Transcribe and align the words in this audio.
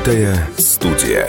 Открытая 0.00 0.48
студия. 0.56 1.26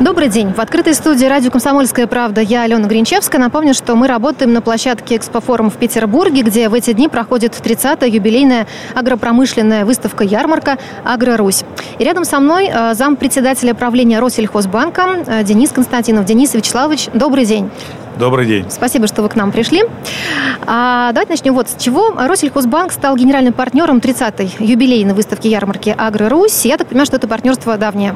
Добрый 0.00 0.28
день. 0.28 0.50
В 0.54 0.58
открытой 0.60 0.94
студии 0.94 1.26
радио 1.26 1.50
«Комсомольская 1.50 2.06
правда» 2.06 2.40
я, 2.40 2.62
Алена 2.62 2.88
Гринчевская. 2.88 3.38
Напомню, 3.38 3.74
что 3.74 3.96
мы 3.96 4.06
работаем 4.06 4.54
на 4.54 4.62
площадке 4.62 5.16
«Экспофорум» 5.16 5.68
в 5.68 5.76
Петербурге, 5.76 6.40
где 6.40 6.70
в 6.70 6.74
эти 6.74 6.94
дни 6.94 7.06
проходит 7.06 7.52
30-я 7.52 8.06
юбилейная 8.06 8.66
агропромышленная 8.94 9.84
выставка-ярмарка 9.84 10.78
«Агро-Русь». 11.04 11.64
И 11.98 12.04
рядом 12.04 12.24
со 12.24 12.40
мной 12.40 12.70
э, 12.72 12.94
зампредседателя 12.94 13.74
правления 13.74 14.20
Россельхозбанка 14.20 15.22
э, 15.26 15.44
Денис 15.44 15.70
Константинов. 15.70 16.24
Денис 16.24 16.54
Вячеславович, 16.54 17.08
добрый 17.12 17.44
день. 17.44 17.70
Добрый 18.20 18.44
день. 18.44 18.66
Спасибо, 18.68 19.06
что 19.06 19.22
вы 19.22 19.30
к 19.30 19.34
нам 19.34 19.50
пришли. 19.50 19.82
А, 20.66 21.10
давайте 21.12 21.32
начнем 21.32 21.54
вот 21.54 21.70
с 21.70 21.82
чего. 21.82 22.12
Россельхозбанк 22.18 22.92
стал 22.92 23.16
генеральным 23.16 23.54
партнером 23.54 23.96
30-й 23.96 24.62
юбилейной 24.62 25.14
выставки 25.14 25.48
ярмарки 25.48 25.94
«Агро-Русь». 25.96 26.66
Я 26.66 26.76
так 26.76 26.88
понимаю, 26.88 27.06
что 27.06 27.16
это 27.16 27.26
партнерство 27.26 27.78
давнее. 27.78 28.14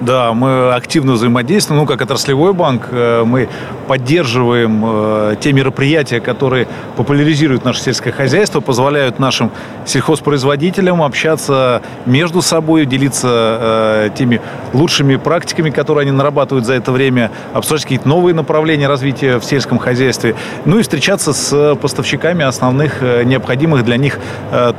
Да, 0.00 0.32
мы 0.32 0.72
активно 0.74 1.12
взаимодействуем. 1.12 1.80
Ну, 1.80 1.86
как 1.86 2.00
отраслевой 2.00 2.52
банк, 2.52 2.88
э, 2.92 3.24
мы 3.24 3.48
поддерживаем 3.88 4.84
э, 4.86 5.36
те 5.40 5.52
мероприятия, 5.52 6.20
которые 6.20 6.68
популяризируют 6.96 7.64
наше 7.64 7.80
сельское 7.80 8.12
хозяйство, 8.12 8.60
позволяют 8.60 9.18
нашим 9.18 9.50
сельхозпроизводителям 9.86 11.02
общаться 11.02 11.82
между 12.06 12.42
собой, 12.42 12.86
делиться 12.86 13.28
э, 13.30 14.10
теми 14.16 14.40
лучшими 14.72 15.16
практиками, 15.16 15.70
которые 15.70 16.02
они 16.02 16.12
нарабатывают 16.12 16.64
за 16.64 16.74
это 16.74 16.92
время, 16.92 17.32
обсуждать 17.52 17.82
какие-то 17.82 18.08
новые 18.08 18.34
направления 18.34 18.86
развития 18.86 19.40
в 19.40 19.44
сельском 19.44 19.78
хозяйстве, 19.78 20.36
ну 20.64 20.78
и 20.78 20.82
встречаться 20.82 21.32
с 21.32 21.74
поставщиками 21.74 22.44
основных 22.44 23.02
необходимых 23.02 23.84
для 23.84 23.96
них 23.96 24.18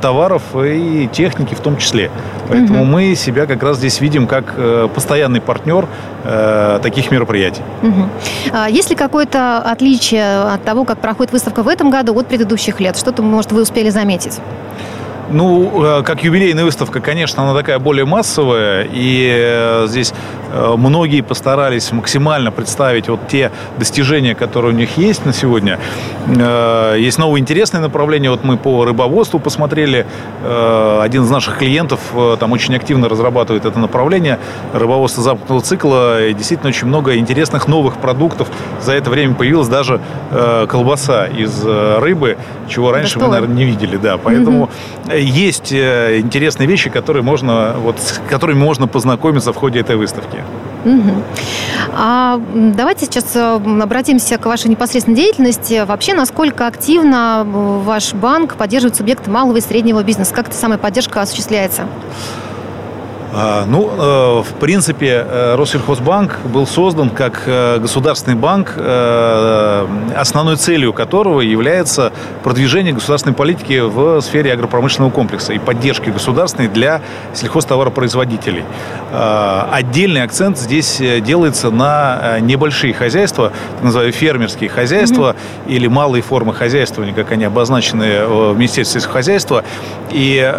товаров 0.00 0.42
и 0.54 1.08
техники 1.12 1.54
в 1.54 1.60
том 1.60 1.76
числе. 1.76 2.10
Поэтому 2.50 2.82
угу. 2.82 2.90
мы 2.90 3.14
себя 3.14 3.46
как 3.46 3.62
раз 3.62 3.76
здесь 3.76 4.00
видим 4.00 4.26
как 4.26 4.54
поставщик 4.54 5.10
постоянный 5.10 5.40
партнер 5.40 5.88
э, 6.24 6.78
таких 6.82 7.10
мероприятий. 7.10 7.62
Угу. 7.82 8.58
есть 8.68 8.90
ли 8.90 8.96
какое-то 8.96 9.58
отличие 9.58 10.42
от 10.42 10.62
того, 10.62 10.84
как 10.84 10.98
проходит 10.98 11.32
выставка 11.32 11.62
в 11.64 11.68
этом 11.68 11.90
году 11.90 12.14
от 12.14 12.28
предыдущих 12.28 12.80
лет? 12.80 12.96
Что-то, 12.96 13.22
может, 13.22 13.50
вы 13.50 13.62
успели 13.62 13.90
заметить? 13.90 14.38
Ну, 15.30 15.84
э, 15.84 16.02
как 16.02 16.24
юбилейная 16.24 16.64
выставка, 16.64 17.00
конечно, 17.00 17.42
она 17.44 17.54
такая 17.54 17.78
более 17.78 18.04
массовая, 18.04 18.86
и 18.90 19.28
э, 19.32 19.86
здесь 19.86 20.12
э, 20.52 20.74
многие 20.76 21.20
постарались 21.20 21.92
максимально 21.92 22.50
представить 22.50 23.08
вот 23.08 23.20
те 23.28 23.52
достижения, 23.78 24.34
которые 24.34 24.74
у 24.74 24.76
них 24.76 24.96
есть 24.96 25.24
на 25.24 25.32
сегодня. 25.32 25.78
Есть 26.96 27.18
новые 27.18 27.40
интересные 27.40 27.80
направления. 27.80 28.30
Вот 28.30 28.44
мы 28.44 28.56
по 28.56 28.84
рыбоводству 28.84 29.38
посмотрели. 29.38 30.06
Один 30.44 31.24
из 31.24 31.30
наших 31.30 31.58
клиентов 31.58 32.00
там 32.38 32.52
очень 32.52 32.74
активно 32.74 33.08
разрабатывает 33.08 33.64
это 33.64 33.78
направление 33.78 34.38
рыбоводства 34.72 35.22
западного 35.22 35.60
цикла. 35.62 36.26
И 36.26 36.34
действительно 36.34 36.68
очень 36.68 36.86
много 36.86 37.16
интересных 37.16 37.68
новых 37.68 37.96
продуктов. 37.96 38.48
За 38.82 38.92
это 38.92 39.10
время 39.10 39.34
появилась 39.34 39.68
даже 39.68 40.00
колбаса 40.68 41.26
из 41.26 41.64
рыбы, 41.64 42.36
чего 42.68 42.92
раньше 42.92 43.18
да 43.18 43.26
мы, 43.26 43.32
наверное, 43.32 43.56
не 43.56 43.64
видели. 43.64 43.96
Да, 43.96 44.18
поэтому 44.18 44.64
угу 44.64 44.70
есть 45.22 45.72
э, 45.72 46.18
интересные 46.18 46.66
вещи, 46.66 46.90
которые 46.90 47.22
можно, 47.22 47.74
вот, 47.78 47.98
с 47.98 48.20
которыми 48.28 48.58
можно 48.58 48.86
познакомиться 48.86 49.52
в 49.52 49.56
ходе 49.56 49.80
этой 49.80 49.96
выставки. 49.96 50.38
Угу. 50.84 51.22
А 51.92 52.40
давайте 52.54 53.06
сейчас 53.06 53.36
э, 53.36 53.60
обратимся 53.82 54.38
к 54.38 54.46
вашей 54.46 54.68
непосредственной 54.68 55.16
деятельности. 55.16 55.84
Вообще, 55.86 56.14
насколько 56.14 56.66
активно 56.66 57.44
э, 57.44 57.80
ваш 57.84 58.14
банк 58.14 58.56
поддерживает 58.56 58.96
субъекты 58.96 59.30
малого 59.30 59.56
и 59.56 59.60
среднего 59.60 60.02
бизнеса? 60.02 60.34
Как 60.34 60.48
эта 60.48 60.56
самая 60.56 60.78
поддержка 60.78 61.20
осуществляется? 61.20 61.86
А, 63.32 63.64
ну, 63.64 63.88
э, 63.88 64.42
в 64.42 64.54
принципе, 64.58 65.24
э, 65.26 65.54
Россельхозбанк 65.54 66.40
был 66.44 66.66
создан 66.66 67.10
как 67.10 67.44
э, 67.46 67.78
государственный 67.78 68.36
банк, 68.36 68.76
основной 70.16 70.56
целью 70.56 70.92
которого 70.92 71.40
является 71.40 72.12
продвижение 72.42 72.92
государственной 72.92 73.34
политики 73.34 73.80
в 73.80 74.20
сфере 74.20 74.52
агропромышленного 74.52 75.10
комплекса 75.10 75.52
и 75.52 75.58
поддержки 75.58 76.10
государственной 76.10 76.68
для 76.68 77.00
сельхозтоваропроизводителей. 77.34 78.64
Отдельный 79.12 80.22
акцент 80.22 80.58
здесь 80.58 81.00
делается 81.20 81.70
на 81.70 82.38
небольшие 82.40 82.94
хозяйства, 82.94 83.52
так 83.74 83.84
называемые 83.84 84.12
фермерские 84.12 84.70
хозяйства 84.70 85.34
mm-hmm. 85.66 85.72
или 85.72 85.86
малые 85.86 86.22
формы 86.22 86.54
хозяйствования, 86.54 87.12
как 87.12 87.32
они 87.32 87.44
обозначены 87.44 88.26
в 88.26 88.56
Министерстве 88.56 89.00
сельского 89.00 89.14
хозяйства. 89.14 89.64
И 90.10 90.52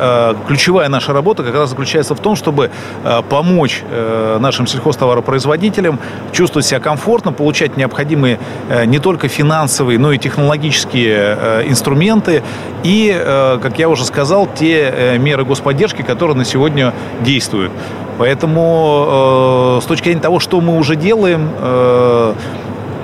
ключевая 0.47 0.89
наша 0.89 1.13
работа 1.13 1.43
как 1.43 1.55
раз 1.55 1.69
заключается 1.69 2.15
в 2.15 2.19
том, 2.19 2.35
чтобы 2.35 2.60
чтобы 2.61 2.71
э, 3.03 3.21
помочь 3.29 3.83
э, 3.89 4.37
нашим 4.39 4.67
сельхозтоваропроизводителям 4.67 5.99
чувствовать 6.31 6.65
себя 6.65 6.79
комфортно, 6.79 7.31
получать 7.31 7.77
необходимые 7.77 8.39
э, 8.69 8.85
не 8.85 8.99
только 8.99 9.27
финансовые, 9.27 9.97
но 9.97 10.11
и 10.11 10.17
технологические 10.17 11.69
инструменты 11.69 12.43
и, 12.83 13.15
как 13.61 13.79
я 13.79 13.89
уже 13.89 14.05
сказал, 14.05 14.47
те 14.47 15.17
меры 15.19 15.45
господдержки, 15.45 16.01
которые 16.01 16.37
на 16.37 16.45
сегодня 16.45 16.93
действуют. 17.21 17.71
Поэтому 18.17 19.79
с 19.81 19.85
точки 19.85 20.05
зрения 20.05 20.21
того, 20.21 20.39
что 20.39 20.61
мы 20.61 20.77
уже 20.77 20.95
делаем, 20.95 21.49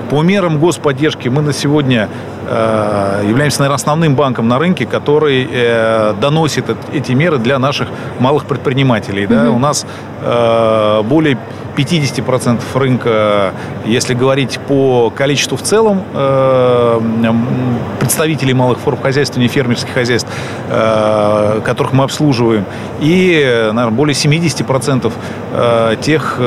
по 0.09 0.21
мерам 0.21 0.59
господдержки 0.59 1.29
мы 1.29 1.41
на 1.41 1.53
сегодня 1.53 2.09
э, 2.47 3.25
являемся, 3.27 3.59
наверное, 3.59 3.75
основным 3.75 4.15
банком 4.15 4.47
на 4.47 4.59
рынке, 4.59 4.85
который 4.85 5.47
э, 5.49 6.13
доносит 6.19 6.65
эти 6.93 7.11
меры 7.11 7.37
для 7.37 7.59
наших 7.59 7.87
малых 8.19 8.45
предпринимателей. 8.45 9.23
Mm-hmm. 9.23 9.43
Да? 9.43 9.51
У 9.51 9.59
нас 9.59 9.85
э, 10.21 11.01
более 11.03 11.37
50% 11.75 12.61
рынка, 12.73 13.53
если 13.85 14.13
говорить 14.13 14.59
по 14.67 15.11
количеству 15.11 15.57
в 15.57 15.61
целом 15.61 16.01
э, 16.13 16.99
представителей 18.07 18.53
малых 18.53 18.79
форм 18.79 18.97
хозяйства, 19.01 19.39
не 19.39 19.49
фермерских 19.49 19.93
хозяйств, 19.93 20.29
э, 20.69 21.61
которых 21.65 21.91
мы 21.91 22.05
обслуживаем, 22.05 22.63
и, 23.01 23.69
наверное, 23.73 23.91
более 23.91 24.13
70% 24.13 25.11
э, 25.53 25.95
тех 26.01 26.39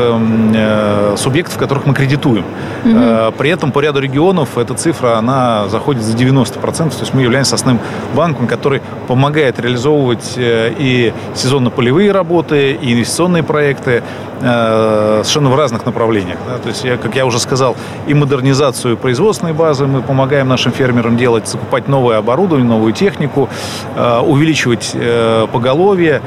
субъектов, 1.17 1.59
которых 1.59 1.87
мы 1.87 1.95
кредитуем. 1.95 2.45
Угу. 2.85 3.33
При 3.39 3.51
этом 3.51 3.73
по 3.73 3.81
ряду 3.81 4.01
регионов 4.01 4.57
эта 4.57 4.75
цифра, 4.75 5.19
она 5.19 5.69
заходит 5.69 6.03
за 6.03 6.17
90%, 6.17 6.91
то 6.91 7.01
есть 7.01 7.15
мы 7.15 7.23
являемся 7.23 7.55
основным 7.55 7.83
банком, 8.15 8.47
который 8.47 8.81
помогает 9.07 9.61
реализовывать 9.61 10.35
и 10.37 11.13
сезонно-полевые 11.35 12.13
работы, 12.13 12.73
и 12.73 12.93
инвестиционные 12.93 13.43
проекты, 13.43 14.03
совершенно 14.41 15.51
в 15.51 15.57
разных 15.57 15.85
направлениях. 15.85 16.39
Да? 16.49 16.57
То 16.59 16.69
есть, 16.69 16.85
я, 16.85 16.97
как 16.97 17.15
я 17.15 17.27
уже 17.27 17.39
сказал, 17.39 17.77
и 18.07 18.15
модернизацию 18.15 18.97
производственной 18.97 19.53
базы 19.53 19.87
мы 19.87 20.03
помогаем 20.03 20.49
нашим 20.49 20.73
фермерам 20.73 21.17
делать, 21.17 21.50
закупать 21.51 21.89
новое 21.89 22.19
оборудование, 22.19 22.69
новую 22.69 22.93
технику, 22.93 23.49
э, 23.97 24.21
увеличивать 24.21 24.93
э, 24.95 25.47
поголовье. 25.53 26.23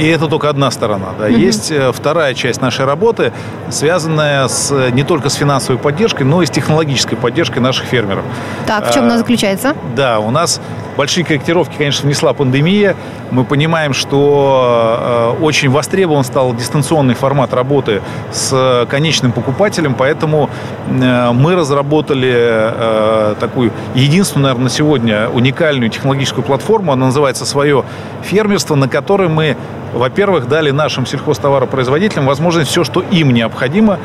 Э, 0.00 0.02
и 0.02 0.08
это 0.08 0.26
только 0.26 0.48
одна 0.48 0.70
сторона. 0.70 1.08
Да. 1.18 1.26
Угу. 1.26 1.34
Есть 1.34 1.72
вторая 1.92 2.34
часть 2.34 2.60
нашей 2.60 2.84
работы, 2.84 3.32
связанная 3.68 4.48
с, 4.48 4.90
не 4.92 5.04
только 5.04 5.28
с 5.28 5.34
финансовой 5.34 5.78
поддержкой, 5.80 6.24
но 6.24 6.42
и 6.42 6.46
с 6.46 6.50
технологической 6.50 7.16
поддержкой 7.18 7.58
наших 7.58 7.86
фермеров. 7.86 8.24
Так, 8.66 8.90
в 8.90 8.94
чем 8.94 9.04
она 9.04 9.18
заключается? 9.18 9.74
Да, 9.94 10.18
у 10.20 10.30
нас 10.30 10.60
большие 10.96 11.24
корректировки, 11.24 11.76
конечно, 11.78 12.06
внесла 12.06 12.32
пандемия. 12.32 12.94
Мы 13.30 13.44
понимаем, 13.44 13.94
что 13.94 15.36
э, 15.38 15.42
очень 15.42 15.70
востребован 15.70 16.24
стал 16.24 16.54
дистанционный 16.54 17.14
формат 17.14 17.54
работы 17.54 18.02
с 18.32 18.86
конечным 18.90 19.32
покупателем, 19.32 19.94
поэтому 19.94 20.50
э, 20.88 21.30
мы 21.32 21.54
разработали 21.54 22.34
э, 22.34 23.34
такую 23.40 23.72
единственную, 23.94 24.48
наверное, 24.48 24.64
на 24.64 24.70
сегодня 24.70 25.28
уникальную 25.28 25.90
технологическую 25.90 26.44
платформу. 26.44 26.92
Она 26.92 27.06
называется 27.06 27.46
«Свое 27.46 27.84
фермерство», 28.22 28.74
на 28.74 28.88
которой 28.88 29.28
мы 29.28 29.56
во-первых, 29.92 30.48
дали 30.48 30.70
нашим 30.70 31.06
сельхозтоваропроизводителям 31.06 32.26
возможность 32.26 32.70
все, 32.70 32.84
что 32.84 33.00
им 33.00 33.32
необходимо, 33.32 33.98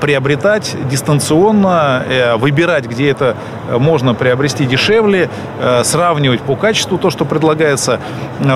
приобретать 0.00 0.76
дистанционно, 0.88 2.04
выбирать, 2.38 2.86
где 2.86 3.10
это 3.10 3.36
можно 3.70 4.14
приобрести 4.14 4.64
дешевле, 4.66 5.28
сравнивать 5.82 6.40
по 6.40 6.56
качеству 6.56 6.98
то, 6.98 7.10
что 7.10 7.24
предлагается. 7.24 8.00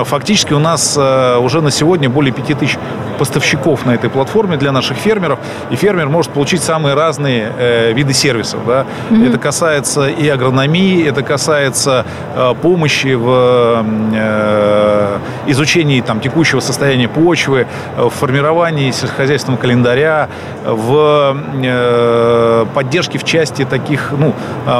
Фактически 0.05 0.53
у 0.53 0.59
нас 0.59 0.95
э, 0.97 1.37
уже 1.37 1.61
на 1.61 1.71
сегодня 1.71 2.09
более 2.09 2.33
5000 2.33 2.77
поставщиков 3.21 3.85
на 3.85 3.91
этой 3.91 4.09
платформе 4.09 4.57
для 4.57 4.71
наших 4.71 4.97
фермеров, 4.97 5.37
и 5.69 5.75
фермер 5.75 6.09
может 6.09 6.31
получить 6.31 6.63
самые 6.63 6.95
разные 6.95 7.51
э, 7.55 7.93
виды 7.93 8.13
сервисов. 8.13 8.61
Да? 8.65 8.87
Mm-hmm. 9.11 9.29
Это 9.29 9.37
касается 9.37 10.07
и 10.09 10.27
агрономии, 10.27 11.07
это 11.07 11.21
касается 11.21 12.03
э, 12.35 12.55
помощи 12.59 13.13
в 13.13 13.85
э, 14.13 15.17
изучении 15.45 16.01
там, 16.01 16.19
текущего 16.19 16.61
состояния 16.61 17.07
почвы, 17.07 17.67
в 17.95 18.09
формировании 18.09 18.89
сельскохозяйственного 18.89 19.61
календаря, 19.61 20.27
в 20.65 21.37
э, 21.63 22.65
поддержке 22.73 23.19
в 23.19 23.23
части 23.23 23.65
таких 23.65 24.13
ну, 24.17 24.33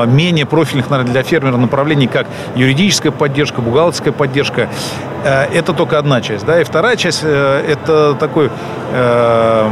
менее 0.08 0.48
профильных 0.48 0.90
наверное, 0.90 1.12
для 1.12 1.22
фермера 1.22 1.58
направлений, 1.58 2.08
как 2.08 2.26
юридическая 2.56 3.12
поддержка, 3.12 3.62
бухгалтерская 3.62 4.14
поддержка. 4.14 4.68
Э, 5.24 5.46
это 5.54 5.74
только 5.74 6.00
одна 6.00 6.22
часть. 6.22 6.46
Да? 6.46 6.60
И 6.60 6.64
вторая 6.64 6.96
часть 6.96 7.22
э,– 7.24 7.64
это 7.68 8.16
такой 8.16 8.50
э, 8.94 9.70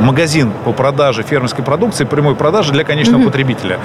магазин 0.00 0.52
по 0.64 0.72
продаже 0.72 1.22
фермерской 1.22 1.64
продукции, 1.64 2.04
прямой 2.04 2.34
продажи 2.34 2.72
для 2.72 2.84
конечного 2.84 3.18
угу. 3.20 3.26
потребителя. 3.26 3.78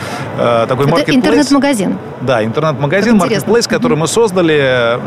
Такой 0.67 0.87
это 0.87 1.13
интернет-магазин. 1.13 1.97
Да, 2.21 2.43
интернет-магазин, 2.43 3.17
маркетплейс, 3.17 3.67
который 3.67 3.93
угу. 3.93 4.01
мы 4.01 4.07
создали. 4.07 4.99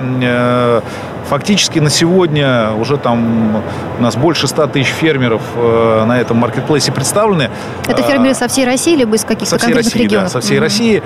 Фактически 1.29 1.79
на 1.79 1.91
сегодня 1.91 2.73
уже 2.73 2.97
там 2.97 3.63
у 3.99 4.03
нас 4.03 4.17
больше 4.17 4.47
100 4.47 4.67
тысяч 4.69 4.89
фермеров 4.89 5.43
на 5.57 6.21
этом 6.21 6.37
маркетплейсе 6.39 6.93
представлены. 6.93 7.51
Это 7.87 8.03
фермеры 8.03 8.35
со 8.35 8.49
всей 8.49 8.65
России 8.65 8.97
либо 8.97 9.17
из 9.17 9.25
каких-то 9.25 9.59
конкретных 9.59 9.93
России, 9.93 10.05
регионов? 10.05 10.33
Да, 10.33 10.41
со 10.41 10.41
всей 10.41 10.57
угу. 10.57 10.65
России. 10.65 11.03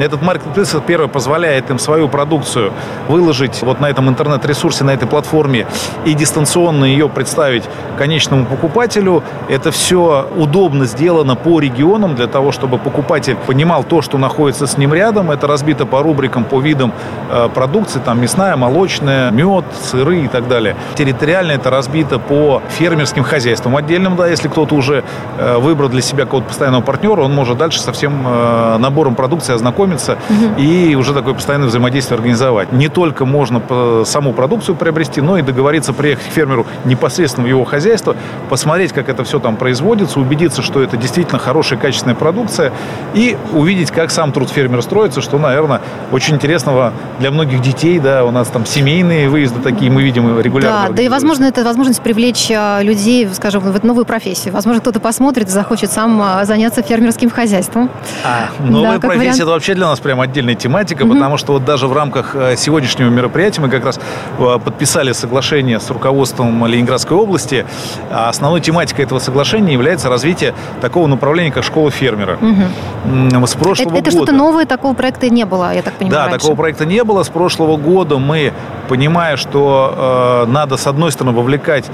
Этот 0.00 0.22
маркетплейс, 0.22 0.74
первое, 0.86 1.08
позволяет 1.08 1.70
им 1.70 1.78
свою 1.78 2.08
продукцию 2.08 2.72
выложить 3.08 3.62
вот 3.62 3.80
на 3.80 3.90
этом 3.90 4.08
интернет-ресурсе, 4.08 4.84
на 4.84 4.90
этой 4.90 5.08
платформе 5.08 5.66
и 6.04 6.14
дистанционно 6.14 6.84
ее 6.84 7.08
представить 7.08 7.64
конечному 7.98 8.46
покупателю. 8.46 9.22
Это 9.48 9.70
все 9.70 10.28
удобно 10.36 10.84
сделано 10.84 11.36
по 11.36 11.60
регионам 11.60 12.14
для 12.14 12.26
того, 12.26 12.52
чтобы 12.52 12.78
покупатель 12.78 13.36
понимал 13.46 13.84
то, 13.84 14.02
что 14.02 14.18
находится 14.18 14.66
с 14.66 14.78
ним 14.78 14.94
рядом. 14.94 15.30
Это 15.30 15.46
разбито 15.46 15.86
по 15.86 16.02
рубрикам, 16.02 16.44
по 16.44 16.60
видам 16.60 16.92
э, 17.30 17.48
продукции, 17.54 18.00
там 18.04 18.20
мясная, 18.20 18.56
молочная, 18.56 19.30
мед, 19.30 19.55
сыры 19.82 20.24
и 20.24 20.28
так 20.28 20.48
далее. 20.48 20.76
Территориально 20.94 21.52
это 21.52 21.70
разбито 21.70 22.18
по 22.18 22.62
фермерским 22.68 23.24
хозяйствам 23.24 23.76
отдельным, 23.76 24.16
да, 24.16 24.26
если 24.26 24.48
кто-то 24.48 24.74
уже 24.74 25.04
э, 25.38 25.58
выбрал 25.58 25.88
для 25.88 26.02
себя 26.02 26.24
какого-то 26.24 26.48
постоянного 26.48 26.82
партнера, 26.82 27.22
он 27.22 27.34
может 27.34 27.58
дальше 27.58 27.80
со 27.80 27.92
всем 27.92 28.26
э, 28.26 28.76
набором 28.78 29.14
продукции 29.14 29.54
ознакомиться 29.54 30.18
угу. 30.28 30.60
и 30.60 30.94
уже 30.94 31.14
такое 31.14 31.34
постоянное 31.34 31.68
взаимодействие 31.68 32.16
организовать. 32.16 32.72
Не 32.72 32.88
только 32.88 33.24
можно 33.24 33.62
саму 34.04 34.32
продукцию 34.32 34.76
приобрести, 34.76 35.20
но 35.20 35.38
и 35.38 35.42
договориться 35.42 35.92
приехать 35.92 36.26
к 36.26 36.30
фермеру 36.30 36.66
непосредственно 36.84 37.46
в 37.46 37.48
его 37.48 37.64
хозяйство, 37.64 38.16
посмотреть, 38.48 38.92
как 38.92 39.08
это 39.08 39.24
все 39.24 39.38
там 39.38 39.56
производится, 39.56 40.20
убедиться, 40.20 40.62
что 40.62 40.82
это 40.82 40.96
действительно 40.96 41.38
хорошая, 41.38 41.78
качественная 41.78 42.14
продукция, 42.14 42.72
и 43.14 43.36
увидеть, 43.52 43.90
как 43.90 44.10
сам 44.10 44.32
труд 44.32 44.50
фермера 44.50 44.80
строится, 44.80 45.20
что, 45.20 45.38
наверное, 45.38 45.80
очень 46.12 46.34
интересного 46.34 46.92
для 47.18 47.30
многих 47.30 47.62
детей, 47.62 47.98
да, 47.98 48.24
у 48.24 48.30
нас 48.30 48.48
там 48.48 48.66
семейные 48.66 49.28
выезды 49.28 49.45
такие 49.62 49.90
мы 49.90 50.02
видим 50.02 50.40
регулярно. 50.40 50.88
Да, 50.88 50.94
да 50.94 51.02
и, 51.02 51.08
возможно, 51.08 51.44
это 51.44 51.64
возможность 51.64 52.00
привлечь 52.00 52.50
а, 52.50 52.80
людей, 52.82 53.28
скажем, 53.34 53.62
в 53.62 53.76
эту 53.76 53.86
новую 53.86 54.06
профессию. 54.06 54.54
Возможно, 54.54 54.80
кто-то 54.80 55.00
посмотрит 55.00 55.48
и 55.48 55.50
захочет 55.50 55.92
сам 55.92 56.20
а, 56.22 56.44
заняться 56.44 56.82
фермерским 56.82 57.30
хозяйством. 57.30 57.90
А, 58.24 58.48
новая 58.60 58.98
да, 58.98 59.08
профессия– 59.08 59.42
это 59.42 59.52
вообще 59.52 59.74
для 59.74 59.86
нас 59.86 60.00
прям 60.00 60.20
отдельная 60.20 60.54
тематика, 60.54 61.02
угу. 61.02 61.14
потому 61.14 61.36
что 61.36 61.52
вот 61.52 61.64
даже 61.64 61.88
в 61.88 61.92
рамках 61.92 62.34
э, 62.34 62.54
сегодня 62.56 62.86
сегодняшнего 62.86 63.08
мероприятия 63.08 63.60
мы 63.60 63.68
как 63.68 63.84
раз 63.84 63.98
э, 64.38 64.58
подписали 64.64 65.12
соглашение 65.12 65.80
с 65.80 65.90
руководством 65.90 66.66
Ленинградской 66.66 67.16
области. 67.16 67.66
А 68.10 68.28
основной 68.28 68.60
тематикой 68.60 69.04
этого 69.04 69.18
соглашения 69.18 69.72
является 69.72 70.08
развитие 70.08 70.54
такого 70.80 71.06
направления, 71.06 71.52
как 71.52 71.64
школа 71.64 71.90
фермера. 71.90 72.38
Угу. 72.40 73.46
С 73.46 73.54
прошлого 73.54 73.88
это, 73.88 73.98
это 73.98 74.10
года... 74.10 74.10
что-то 74.10 74.32
новое, 74.32 74.66
такого 74.66 74.94
проекта 74.94 75.30
не 75.30 75.44
было, 75.44 75.74
я 75.74 75.82
так 75.82 75.94
понимаю, 75.94 76.14
Да, 76.14 76.24
раньше. 76.26 76.38
такого 76.40 76.56
проекта 76.56 76.86
не 76.86 77.02
было. 77.02 77.22
С 77.22 77.28
прошлого 77.28 77.76
года 77.76 78.18
мы, 78.18 78.52
понимая, 78.88 79.36
что 79.36 80.44
э, 80.46 80.50
надо, 80.50 80.76
с 80.76 80.86
одной 80.86 81.12
стороны, 81.12 81.36
вовлекать 81.36 81.86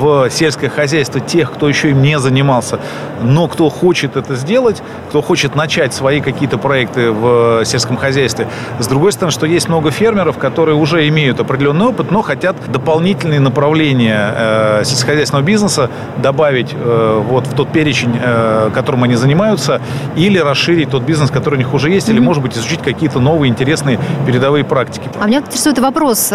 в 0.00 0.30
сельское 0.30 0.68
хозяйство 0.68 1.20
тех, 1.20 1.52
кто 1.52 1.68
еще 1.68 1.90
им 1.90 2.02
не 2.02 2.18
занимался, 2.18 2.80
но 3.22 3.48
кто 3.48 3.68
хочет 3.68 4.16
это 4.16 4.34
сделать, 4.34 4.82
кто 5.08 5.22
хочет 5.22 5.54
начать 5.54 5.92
свои 5.92 6.20
какие-то 6.20 6.58
проекты 6.58 7.10
в 7.10 7.64
сельском 7.64 7.96
хозяйстве. 7.96 8.48
С 8.78 8.86
другой 8.86 9.12
стороны, 9.12 9.32
что 9.32 9.46
есть 9.46 9.68
много 9.68 9.90
фермеров, 9.90 10.38
которые 10.38 10.76
уже 10.76 11.06
имеют 11.08 11.40
определенный 11.40 11.86
опыт, 11.86 12.10
но 12.10 12.22
хотят 12.22 12.56
дополнительные 12.68 13.40
направления 13.40 14.34
э, 14.36 14.84
сельскохозяйственного 14.84 15.44
бизнеса 15.44 15.90
добавить 16.18 16.72
э, 16.72 17.22
вот 17.26 17.46
в 17.46 17.54
тот 17.54 17.70
перечень, 17.70 18.18
э, 18.22 18.70
которым 18.74 19.04
они 19.04 19.16
занимаются, 19.16 19.80
или 20.16 20.38
расширить 20.38 20.90
тот 20.90 21.02
бизнес, 21.02 21.30
который 21.30 21.56
у 21.56 21.58
них 21.58 21.74
уже 21.74 21.90
есть, 21.90 22.08
mm-hmm. 22.08 22.12
или, 22.12 22.20
может 22.20 22.42
быть, 22.42 22.56
изучить 22.56 22.82
какие-то 22.82 23.20
новые 23.20 23.50
интересные 23.50 23.98
передовые 24.26 24.64
практики. 24.64 25.08
А 25.20 25.26
меня 25.26 25.38
интересует 25.38 25.78
вопрос 25.78 26.32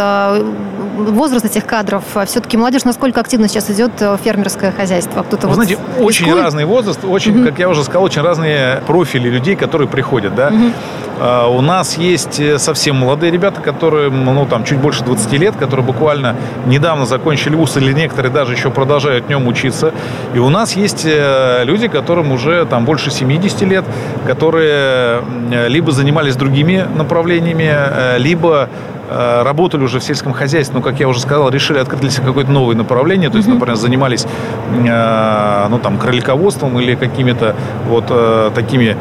возраст 0.97 1.45
этих 1.45 1.65
кадров. 1.65 2.03
А 2.15 2.25
все-таки 2.25 2.57
молодежь 2.57 2.83
насколько 2.83 3.19
активно 3.19 3.47
сейчас 3.47 3.69
идет 3.69 3.99
в 3.99 4.17
фермерское 4.23 4.71
хозяйство? 4.71 5.23
Кто-то 5.23 5.47
Вы 5.47 5.55
вот 5.55 5.55
знаете, 5.55 5.73
рискует? 5.75 6.05
очень 6.05 6.33
разный 6.33 6.65
возраст, 6.65 6.99
очень, 7.03 7.37
угу. 7.37 7.49
как 7.49 7.59
я 7.59 7.69
уже 7.69 7.83
сказал, 7.83 8.03
очень 8.03 8.21
разные 8.21 8.81
профили 8.87 9.29
людей, 9.29 9.55
которые 9.55 9.87
приходят. 9.87 10.35
Да? 10.35 10.47
Угу. 10.47 10.71
Uh, 11.17 11.57
у 11.57 11.61
нас 11.61 11.97
есть 11.97 12.41
э, 12.41 12.59
совсем 12.59 12.97
молодые 12.97 13.31
ребята, 13.31 13.61
которые, 13.61 14.11
ну, 14.11 14.45
там, 14.45 14.65
чуть 14.65 14.79
больше 14.79 15.01
20 15.05 15.31
лет, 15.39 15.55
которые 15.55 15.85
буквально 15.85 16.35
недавно 16.65 17.05
закончили 17.05 17.55
вуз, 17.55 17.77
или 17.77 17.93
некоторые 17.93 18.33
даже 18.33 18.51
еще 18.51 18.69
продолжают 18.69 19.23
в 19.23 19.29
нем 19.29 19.47
учиться. 19.47 19.93
И 20.33 20.39
у 20.39 20.49
нас 20.49 20.75
есть 20.75 21.05
э, 21.05 21.63
люди, 21.63 21.87
которым 21.87 22.33
уже 22.33 22.65
там 22.65 22.83
больше 22.83 23.11
70 23.11 23.61
лет, 23.61 23.85
которые 24.27 25.21
либо 25.69 25.93
занимались 25.93 26.35
другими 26.35 26.85
направлениями, 26.93 27.71
э, 27.73 28.17
либо 28.17 28.67
Э, 28.67 28.67
работали 29.09 29.83
уже 29.83 29.99
в 29.99 30.03
сельском 30.03 30.33
хозяйстве, 30.33 30.77
но, 30.77 30.81
как 30.81 30.99
я 30.99 31.07
уже 31.07 31.19
сказал, 31.19 31.49
решили 31.49 31.79
открыть 31.79 32.01
для 32.01 32.09
себя 32.09 32.27
какое-то 32.27 32.51
новое 32.51 32.75
направление, 32.75 33.29
то 33.29 33.37
есть, 33.37 33.47
например, 33.47 33.75
занимались, 33.75 34.25
э, 34.25 35.67
ну, 35.69 35.79
там, 35.79 35.97
кролиководством 35.97 36.79
или 36.79 36.95
какими-то 36.95 37.55
вот 37.87 38.05
э, 38.09 38.51
такими 38.55 38.97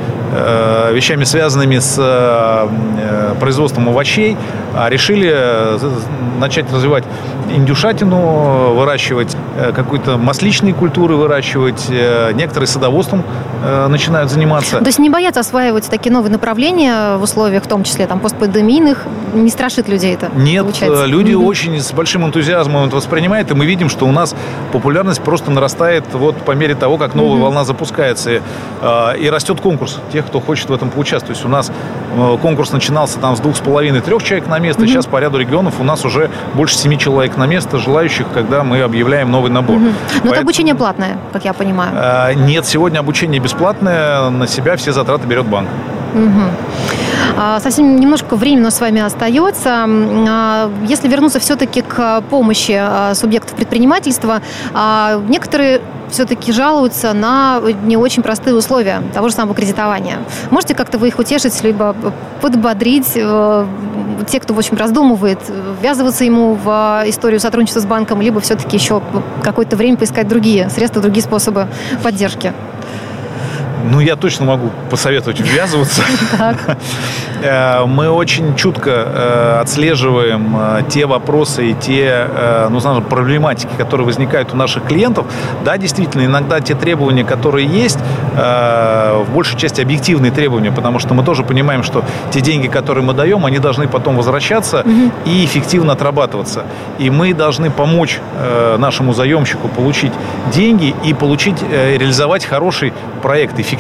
вещами, 0.93 1.23
связанными 1.23 1.79
с 1.79 2.69
производством 3.39 3.89
овощей, 3.89 4.37
а 4.75 4.91
решили 4.91 5.33
начать 6.41 6.73
развивать 6.73 7.05
индюшатину, 7.55 8.75
выращивать 8.75 9.37
какой-то 9.75 10.17
масличные 10.19 10.75
культуры, 10.75 11.17
выращивать, 11.17 11.89
некоторые 12.35 12.67
садоводством 12.67 13.23
начинают 13.89 14.31
заниматься. 14.31 14.79
То 14.79 14.87
есть 14.87 14.99
не 14.99 15.11
боятся 15.11 15.41
осваивать 15.41 15.89
такие 15.89 16.13
новые 16.13 16.33
направления 16.33 17.17
в 17.17 17.23
условиях, 17.23 17.65
в 17.65 17.67
том 17.67 17.85
числе 17.85 18.07
там 18.07 18.21
постпандемийных, 18.21 19.07
не 19.35 19.51
страшит 19.51 19.89
людей 19.89 20.15
это? 20.15 20.31
Нет, 20.35 20.63
получается? 20.63 21.05
люди 21.07 21.33
mm-hmm. 21.33 21.45
очень 21.45 21.81
с 21.81 21.93
большим 21.93 22.25
энтузиазмом 22.25 22.87
это 22.87 22.97
воспринимают, 22.97 23.51
и 23.51 23.55
мы 23.55 23.67
видим, 23.67 23.89
что 23.89 24.07
у 24.07 24.13
нас 24.13 24.35
популярность 24.73 25.23
просто 25.23 25.51
нарастает 25.51 26.05
вот 26.13 26.37
по 26.37 26.53
мере 26.53 26.75
того, 26.75 26.99
как 26.99 27.15
новая 27.15 27.39
mm-hmm. 27.39 27.43
волна 27.43 27.65
запускается. 27.65 28.33
И, 28.33 28.43
э, 28.83 29.19
и 29.19 29.31
растет 29.31 29.61
конкурс 29.61 29.99
тех, 30.13 30.27
кто 30.27 30.41
хочет 30.41 30.69
в 30.69 30.73
этом 30.73 30.91
поучаствовать. 30.91 31.25
То 31.27 31.33
есть 31.33 31.45
у 31.45 31.49
нас 31.49 31.71
э, 31.71 32.04
конкурс 32.41 32.73
начинался 32.73 33.19
там 33.19 33.37
с 33.37 33.41
двух 33.41 33.57
с 33.57 33.61
половиной 33.61 34.01
трех 34.01 34.23
человек 34.23 34.49
на 34.49 34.59
место, 34.59 34.83
mm-hmm. 34.83 34.89
сейчас 34.89 35.07
по 35.07 35.19
ряду 35.19 35.39
регионов 35.39 35.81
у 35.81 35.85
нас 35.85 36.05
уже 36.05 36.31
больше 36.55 36.77
семи 36.77 36.99
человек 36.99 37.37
на 37.37 37.47
место, 37.47 37.79
желающих, 37.79 38.27
когда 38.33 38.63
мы 38.65 38.81
объявляем 38.83 39.31
новый 39.31 39.51
набор. 39.51 39.77
Mm-hmm. 39.77 39.83
Но 39.83 39.93
Поэтому, 40.13 40.33
это 40.33 40.41
обучение 40.41 40.75
платное, 40.75 41.19
как 41.33 41.45
я 41.45 41.53
понимаю. 41.53 41.93
Э, 41.95 42.35
нет, 42.35 42.67
сегодня 42.67 42.99
обучение 42.99 43.41
бесплатное, 43.41 44.31
на 44.31 44.47
себя 44.47 44.77
все 44.77 44.93
затраты 44.93 45.27
берет 45.27 45.47
банк. 45.47 45.69
Угу. 46.15 47.41
Совсем 47.59 47.97
немножко 47.97 48.37
времени 48.37 48.61
у 48.61 48.65
нас 48.65 48.77
с 48.77 48.81
вами 48.81 49.01
остается. 49.01 49.87
А, 49.89 50.71
если 50.87 51.09
вернуться 51.09 51.41
все-таки 51.41 51.83
к 51.83 52.23
помощи 52.31 52.77
а, 52.79 53.15
субъектов 53.15 53.57
предпринимательства, 53.57 54.41
некоторые 55.29 55.81
все-таки 56.11 56.53
жалуются 56.53 57.13
на 57.13 57.61
не 57.85 57.97
очень 57.97 58.23
простые 58.23 58.55
условия 58.55 59.03
того 59.13 59.29
же 59.29 59.35
самого 59.35 59.55
кредитования. 59.55 60.19
Можете 60.51 60.75
как-то 60.75 60.99
вы 60.99 61.09
их 61.09 61.19
утешить, 61.19 61.63
либо 61.63 61.95
подбодрить 62.41 63.13
э, 63.15 63.67
те, 64.27 64.41
кто, 64.41 64.55
в 64.55 64.59
общем, 64.59 64.77
раздумывает, 64.77 65.39
ввязываться 65.81 66.25
ему 66.25 66.55
в 66.55 67.03
историю 67.07 67.41
сотрудничества 67.41 67.81
с 67.81 67.87
банком, 67.87 68.21
либо 68.21 68.41
все-таки 68.41 68.77
еще 68.77 69.03
какое-то 69.43 69.77
время 69.77 69.97
поискать 69.97 70.29
другие 70.29 70.71
средства, 70.71 71.03
другие 71.03 71.23
способы 71.23 71.69
поддержки? 72.03 72.53
Ну, 73.91 74.01
я 74.01 74.17
точно 74.17 74.47
могу 74.47 74.71
посоветовать 74.91 75.41
ввязываться. 75.41 76.03
Э, 77.45 77.85
мы 77.85 78.09
очень 78.09 78.57
чутко 78.57 78.91
э, 78.91 79.59
отслеживаем 79.61 80.57
э, 80.57 80.83
те 80.89 81.05
вопросы 81.05 81.71
и 81.71 81.75
те, 81.75 82.27
ну, 82.71 82.81
знаешь, 82.81 83.03
проблематики, 83.05 83.71
которые 83.77 84.07
возникают 84.07 84.55
у 84.55 84.57
наших 84.57 84.85
клиентов. 84.85 85.27
Да, 85.65 85.77
действительно, 85.77 86.25
иногда 86.25 86.61
те 86.61 86.75
требования, 86.75 87.25
которые 87.25 87.67
есть, 87.67 87.99
в 88.35 89.27
большей 89.33 89.59
части 89.59 89.81
объективные 89.81 90.33
требования, 90.33 90.73
потому 90.73 90.99
что 90.99 91.15
мы 91.15 91.25
тоже 91.25 91.43
понимаем, 91.43 91.83
что 91.83 92.05
те 92.31 92.41
деньги, 92.41 92.67
которые 92.67 93.05
мы 93.05 93.13
даем, 93.13 93.45
они 93.47 93.59
должны 93.59 93.87
потом 93.89 94.17
возвращаться 94.17 94.85
и 95.25 95.45
эффективно 95.45 95.93
отрабатываться. 95.93 96.65
И 96.99 97.11
мы 97.11 97.35
должны 97.35 97.71
помочь 97.71 98.19
нашему 98.79 99.13
заемщику 99.15 99.69
получить 99.69 100.13
деньги 100.53 100.95
и 101.05 101.15
получить, 101.15 101.63
реализовать 101.63 102.45
хороший 102.45 102.93
проект 103.23 103.59
эффективный, 103.59 103.74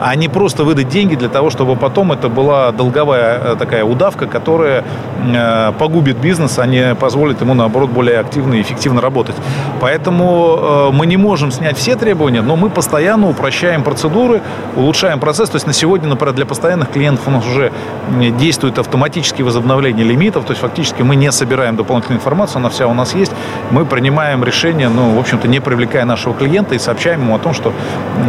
а 0.00 0.14
не 0.14 0.28
просто 0.28 0.64
выдать 0.64 0.88
деньги 0.88 1.14
для 1.14 1.28
того, 1.28 1.50
чтобы 1.50 1.76
потом 1.76 2.12
это 2.12 2.28
была 2.28 2.72
долговая 2.72 3.38
э, 3.38 3.56
такая 3.58 3.84
удавка, 3.84 4.26
которая 4.26 4.84
э, 5.24 5.72
погубит 5.78 6.18
бизнес, 6.18 6.58
а 6.58 6.66
не 6.66 6.94
позволит 6.94 7.40
ему, 7.40 7.54
наоборот, 7.54 7.90
более 7.90 8.20
активно 8.20 8.54
и 8.54 8.62
эффективно 8.62 9.00
работать. 9.00 9.36
Поэтому 9.80 10.90
мы 10.92 11.06
не 11.06 11.16
можем 11.16 11.50
снять 11.50 11.76
все 11.76 11.96
требования, 11.96 12.42
но 12.42 12.56
мы 12.56 12.70
постоянно 12.70 13.28
упрощаем 13.28 13.82
процедуры, 13.82 14.40
улучшаем 14.76 15.20
процесс. 15.20 15.50
То 15.50 15.56
есть 15.56 15.66
на 15.66 15.72
сегодня, 15.72 16.08
например, 16.08 16.34
для 16.34 16.46
постоянных 16.46 16.90
клиентов 16.90 17.26
у 17.26 17.30
нас 17.30 17.46
уже 17.46 17.72
действует 18.38 18.78
автоматическое 18.78 19.44
возобновление 19.44 20.04
лимитов, 20.04 20.44
то 20.44 20.52
есть 20.52 20.60
фактически 20.60 21.02
мы 21.02 21.16
не 21.16 21.30
собираем 21.32 21.76
дополнительную 21.76 22.18
информацию, 22.18 22.58
она 22.58 22.68
вся 22.68 22.86
у 22.86 22.94
нас 22.94 23.14
есть. 23.14 23.32
Мы 23.70 23.84
принимаем 23.84 24.44
решение, 24.44 24.88
ну, 24.88 25.14
в 25.14 25.18
общем-то, 25.18 25.48
не 25.48 25.60
привлекая 25.60 26.04
нашего 26.04 26.34
клиента 26.34 26.74
и 26.74 26.78
сообщаем 26.78 27.20
ему 27.22 27.34
о 27.34 27.38
том, 27.38 27.54
что 27.54 27.72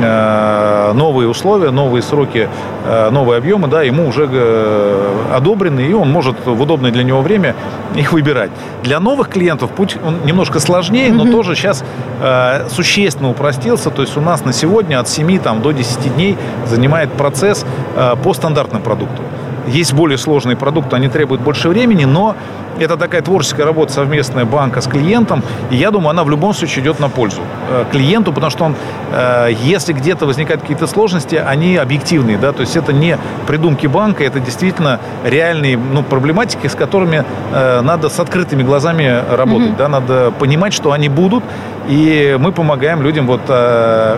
э, 0.01 0.78
новые 0.93 1.27
условия, 1.27 1.71
новые 1.71 2.01
сроки, 2.01 2.50
э, 2.86 3.09
новые 3.09 3.38
объемы, 3.38 3.67
да, 3.67 3.83
ему 3.83 4.07
уже 4.07 4.27
э, 4.31 5.36
одобрены, 5.36 5.81
и 5.81 5.93
он 5.93 6.09
может 6.09 6.36
в 6.45 6.62
удобное 6.62 6.91
для 6.91 7.03
него 7.03 7.21
время 7.21 7.55
их 7.95 8.13
выбирать. 8.13 8.51
Для 8.83 9.00
новых 9.00 9.29
клиентов 9.29 9.71
путь 9.71 9.98
он 10.05 10.25
немножко 10.25 10.59
сложнее, 10.59 11.12
но 11.12 11.25
mm-hmm. 11.25 11.31
тоже 11.31 11.55
сейчас 11.55 11.83
э, 12.21 12.67
существенно 12.69 13.29
упростился. 13.29 13.89
То 13.89 14.01
есть 14.01 14.17
у 14.17 14.21
нас 14.21 14.45
на 14.45 14.53
сегодня 14.53 15.00
от 15.00 15.07
7 15.07 15.39
там, 15.39 15.62
до 15.62 15.71
10 15.71 16.15
дней 16.15 16.38
занимает 16.65 17.12
процесс 17.12 17.65
э, 17.95 18.15
по 18.24 18.33
стандартному 18.33 18.83
продукту. 18.83 19.21
Есть 19.67 19.93
более 19.93 20.17
сложные 20.17 20.57
продукты, 20.57 20.95
они 20.95 21.09
требуют 21.09 21.41
больше 21.41 21.69
времени, 21.69 22.05
но 22.05 22.36
это 22.79 22.98
такая 22.98 23.21
творческая 23.21 23.65
работа 23.65 23.93
совместная 23.93 24.45
банка 24.45 24.81
с 24.81 24.88
клиентом, 24.88 25.43
и 25.69 25.75
я 25.75 25.91
думаю, 25.91 26.09
она 26.09 26.24
в 26.24 26.29
любом 26.29 26.53
случае 26.53 26.83
идет 26.83 27.00
на 27.00 27.09
пользу 27.09 27.41
э, 27.69 27.86
клиенту, 27.91 28.33
потому 28.33 28.50
что 28.50 28.65
он, 28.65 28.75
э, 29.12 29.50
если 29.62 29.93
где-то 29.93 30.25
возникают 30.25 30.62
какие-то 30.62 30.88
сложности, 30.88 31.36
они 31.36 31.77
объективные, 31.77 32.38
да, 32.38 32.51
то 32.51 32.62
есть 32.62 32.75
это 32.75 32.93
не 32.93 33.17
придумки 33.48 33.88
банка, 33.88 34.24
это 34.24 34.39
действительно 34.39 35.00
реальные 35.24 35.77
ну, 35.77 36.03
проблематики, 36.03 36.67
с 36.67 36.75
которыми 36.75 37.24
э, 37.53 37.81
надо 37.81 38.09
с 38.09 38.19
открытыми 38.19 38.63
глазами 38.63 39.24
работать, 39.29 39.71
mm-hmm. 39.71 39.77
да, 39.77 39.88
надо 39.88 40.31
понимать, 40.31 40.74
что 40.74 40.91
они 40.91 41.09
будут, 41.09 41.43
и 41.88 42.38
мы 42.39 42.51
помогаем 42.51 43.01
людям 43.01 43.25
вот 43.25 43.41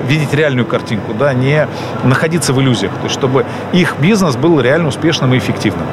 видеть 0.08 0.34
реальную 0.34 0.66
картинку, 0.66 1.14
да, 1.14 1.34
не 1.34 1.68
находиться 2.04 2.54
в 2.54 2.62
иллюзиях, 2.62 2.92
то 2.94 3.04
есть 3.04 3.16
чтобы 3.16 3.46
их 3.72 3.96
бизнес 4.00 4.36
был 4.36 4.60
реально 4.60 4.90
успешным 4.90 5.34
и 5.34 5.38
эффективным. 5.38 5.88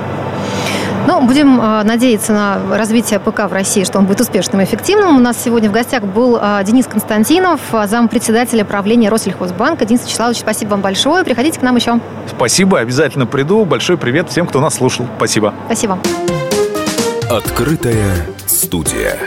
Ну, 1.07 1.23
будем 1.23 1.61
э, 1.61 1.83
надеяться 1.85 2.33
на 2.33 2.77
развитие 2.77 3.21
ПК 3.21 3.49
в 3.49 3.53
России, 3.53 3.85
что 3.85 3.99
он 3.99 4.07
будет 4.07 4.21
успешным 4.21 4.61
и 4.61 4.65
эффективным. 4.65 5.17
У 5.17 5.21
нас 5.21 5.43
сегодня 5.43 5.69
в 5.71 5.73
гостях 5.73 6.03
был 6.03 6.39
э, 6.41 6.63
Денис 6.65 6.87
Константинов, 6.87 7.61
зампредседателя 7.87 8.65
правления 8.65 9.09
Россельхозбанка. 9.09 9.85
Денис 9.85 10.05
Вячеславович, 10.05 10.39
спасибо 10.39 10.71
вам 10.71 10.81
большое. 10.81 11.25
Приходите 11.25 11.59
к 11.59 11.63
нам 11.63 11.77
еще. 11.77 12.01
Спасибо, 12.27 12.81
обязательно 12.81 13.27
приду. 13.27 13.65
Большой 13.65 13.97
привет 13.97 14.29
всем, 14.31 14.47
кто 14.47 14.61
нас 14.61 14.75
слушал. 14.75 15.07
Спасибо. 15.17 15.55
Спасибо. 15.67 15.99
Открытая 17.31 18.27
студия. 18.47 19.19